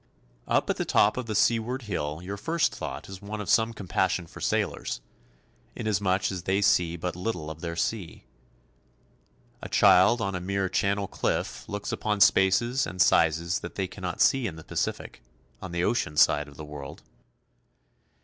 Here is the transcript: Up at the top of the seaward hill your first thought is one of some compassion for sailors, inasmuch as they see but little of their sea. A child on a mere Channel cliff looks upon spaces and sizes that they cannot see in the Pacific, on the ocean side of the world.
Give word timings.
Up 0.47 0.67
at 0.71 0.77
the 0.77 0.83
top 0.83 1.15
of 1.15 1.27
the 1.27 1.35
seaward 1.35 1.83
hill 1.83 2.21
your 2.23 2.35
first 2.35 2.73
thought 2.73 3.07
is 3.07 3.21
one 3.21 3.39
of 3.39 3.47
some 3.51 3.71
compassion 3.71 4.25
for 4.25 4.41
sailors, 4.41 4.99
inasmuch 5.75 6.31
as 6.31 6.41
they 6.41 6.59
see 6.59 6.95
but 6.97 7.15
little 7.15 7.51
of 7.51 7.61
their 7.61 7.75
sea. 7.75 8.23
A 9.61 9.69
child 9.69 10.19
on 10.19 10.33
a 10.33 10.41
mere 10.41 10.69
Channel 10.69 11.07
cliff 11.07 11.69
looks 11.69 11.91
upon 11.91 12.19
spaces 12.19 12.87
and 12.87 12.99
sizes 12.99 13.59
that 13.59 13.75
they 13.75 13.85
cannot 13.87 14.21
see 14.21 14.47
in 14.47 14.55
the 14.55 14.63
Pacific, 14.63 15.21
on 15.61 15.71
the 15.71 15.83
ocean 15.83 16.17
side 16.17 16.47
of 16.47 16.57
the 16.57 16.65
world. 16.65 17.03